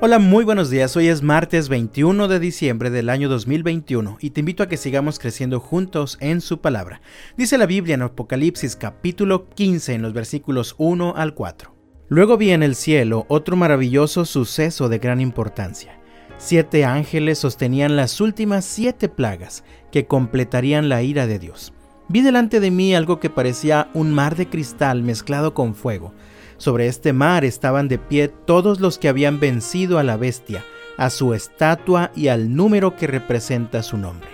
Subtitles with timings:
[0.00, 0.96] Hola, muy buenos días.
[0.96, 5.18] Hoy es martes 21 de diciembre del año 2021 y te invito a que sigamos
[5.18, 7.00] creciendo juntos en su palabra.
[7.36, 11.74] Dice la Biblia en Apocalipsis capítulo 15 en los versículos 1 al 4.
[12.06, 15.98] Luego vi en el cielo otro maravilloso suceso de gran importancia.
[16.36, 21.72] Siete ángeles sostenían las últimas siete plagas que completarían la ira de Dios.
[22.06, 26.14] Vi delante de mí algo que parecía un mar de cristal mezclado con fuego
[26.58, 30.64] sobre este mar estaban de pie todos los que habían vencido a la bestia,
[30.96, 34.28] a su estatua y al número que representa su nombre.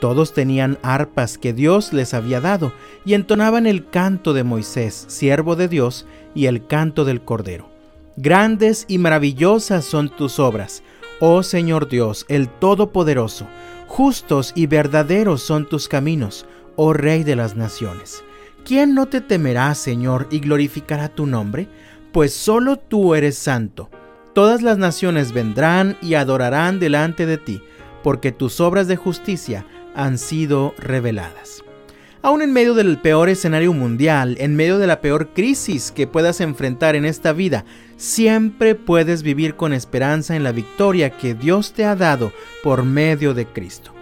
[0.00, 2.72] Todos tenían arpas que Dios les había dado
[3.04, 7.68] y entonaban el canto de Moisés, siervo de Dios, y el canto del Cordero.
[8.16, 10.82] Grandes y maravillosas son tus obras,
[11.20, 13.46] oh Señor Dios, el Todopoderoso.
[13.86, 18.24] Justos y verdaderos son tus caminos, oh Rey de las naciones.
[18.64, 21.66] ¿Quién no te temerá, Señor, y glorificará tu nombre?
[22.12, 23.90] Pues solo tú eres santo.
[24.34, 27.60] Todas las naciones vendrán y adorarán delante de ti,
[28.04, 31.64] porque tus obras de justicia han sido reveladas.
[32.22, 36.40] Aún en medio del peor escenario mundial, en medio de la peor crisis que puedas
[36.40, 37.64] enfrentar en esta vida,
[37.96, 43.34] siempre puedes vivir con esperanza en la victoria que Dios te ha dado por medio
[43.34, 43.92] de Cristo.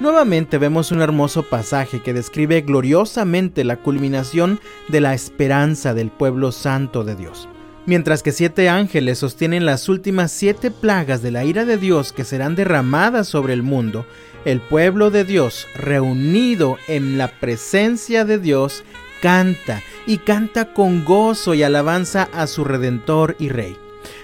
[0.00, 6.52] Nuevamente vemos un hermoso pasaje que describe gloriosamente la culminación de la esperanza del pueblo
[6.52, 7.50] santo de Dios.
[7.84, 12.24] Mientras que siete ángeles sostienen las últimas siete plagas de la ira de Dios que
[12.24, 14.06] serán derramadas sobre el mundo,
[14.46, 18.84] el pueblo de Dios, reunido en la presencia de Dios,
[19.20, 23.76] canta y canta con gozo y alabanza a su Redentor y Rey.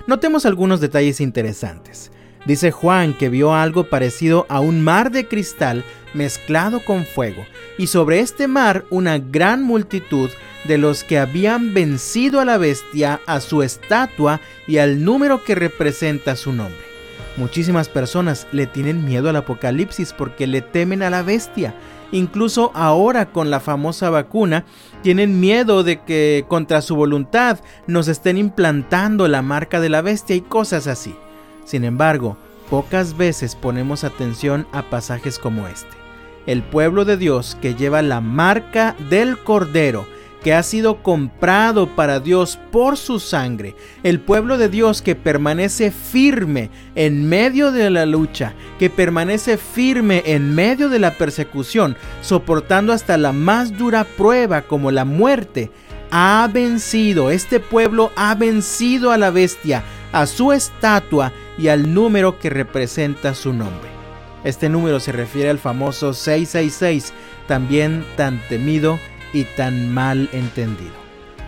[0.07, 2.13] Notemos algunos detalles interesantes.
[2.47, 7.45] Dice Juan que vio algo parecido a un mar de cristal mezclado con fuego,
[7.77, 10.31] y sobre este mar una gran multitud
[10.65, 15.55] de los que habían vencido a la bestia, a su estatua y al número que
[15.55, 16.87] representa su nombre.
[17.37, 21.75] Muchísimas personas le tienen miedo al apocalipsis porque le temen a la bestia.
[22.13, 24.65] Incluso ahora con la famosa vacuna
[25.03, 30.37] tienen miedo de que contra su voluntad nos estén implantando la marca de la bestia
[30.37, 31.15] y cosas así.
[31.67, 32.39] Sin embargo,
[32.71, 35.91] pocas veces ponemos atención a pasajes como este.
[36.47, 40.07] El pueblo de Dios que lleva la marca del Cordero,
[40.45, 43.75] que ha sido comprado para Dios por su sangre,
[44.05, 50.23] el pueblo de Dios que permanece firme en medio de la lucha, que permanece firme
[50.25, 55.73] en medio de la persecución, soportando hasta la más dura prueba como la muerte,
[56.11, 59.83] ha vencido, este pueblo ha vencido a la bestia,
[60.13, 63.91] a su estatua y al número que representa su nombre.
[64.45, 67.13] Este número se refiere al famoso 666,
[67.49, 68.99] también tan temido
[69.33, 70.95] y tan mal entendido.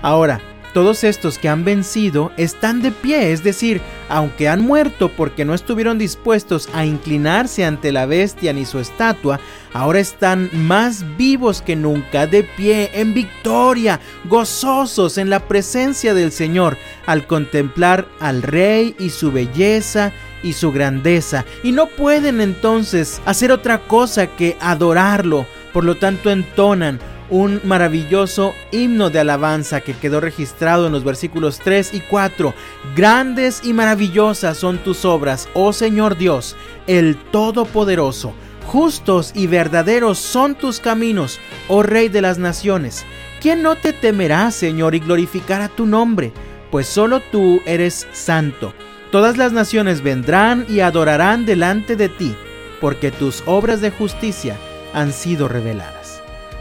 [0.03, 0.41] Ahora,
[0.73, 5.55] todos estos que han vencido están de pie, es decir, aunque han muerto porque no
[5.55, 9.41] estuvieron dispuestos a inclinarse ante la bestia ni su estatua,
[9.73, 16.33] ahora están más vivos que nunca, de pie, en victoria, gozosos en la presencia del
[16.33, 16.77] Señor,
[17.07, 20.13] al contemplar al Rey y su belleza
[20.43, 26.31] y su grandeza, y no pueden entonces hacer otra cosa que adorarlo, por lo tanto
[26.31, 32.55] entonan un maravilloso himno de alabanza que quedó registrado en los versículos 3 y 4.
[32.97, 36.57] Grandes y maravillosas son tus obras, oh Señor Dios,
[36.87, 38.33] el Todopoderoso.
[38.67, 43.05] Justos y verdaderos son tus caminos, oh Rey de las naciones.
[43.41, 46.33] ¿Quién no te temerá, Señor, y glorificará tu nombre?
[46.71, 48.75] Pues solo tú eres santo.
[49.11, 52.35] Todas las naciones vendrán y adorarán delante de ti,
[52.81, 54.57] porque tus obras de justicia
[54.93, 55.98] han sido reveladas.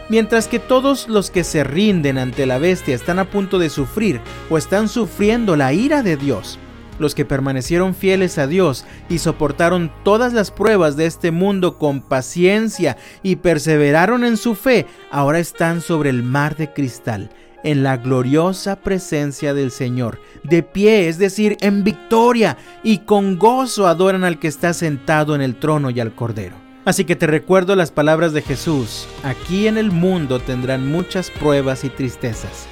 [0.10, 4.22] Mientras que todos los que se rinden ante la bestia están a punto de sufrir
[4.50, 6.60] o están sufriendo la ira de Dios,
[6.98, 12.02] los que permanecieron fieles a Dios y soportaron todas las pruebas de este mundo con
[12.02, 17.30] paciencia y perseveraron en su fe, ahora están sobre el mar de cristal,
[17.64, 23.88] en la gloriosa presencia del Señor, de pie, es decir, en victoria, y con gozo
[23.88, 26.67] adoran al que está sentado en el trono y al Cordero.
[26.88, 31.84] Así que te recuerdo las palabras de Jesús, aquí en el mundo tendrán muchas pruebas
[31.84, 32.66] y tristezas,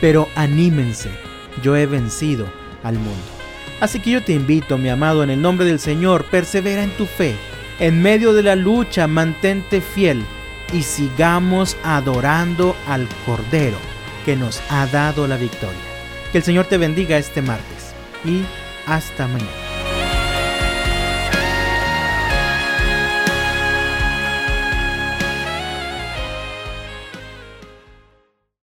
[0.00, 1.10] pero anímense,
[1.62, 3.22] yo he vencido al mundo.
[3.80, 7.06] Así que yo te invito, mi amado, en el nombre del Señor, persevera en tu
[7.06, 7.36] fe,
[7.78, 10.24] en medio de la lucha mantente fiel
[10.72, 13.78] y sigamos adorando al Cordero
[14.24, 15.78] que nos ha dado la victoria.
[16.32, 17.94] Que el Señor te bendiga este martes
[18.24, 18.42] y
[18.88, 19.61] hasta mañana.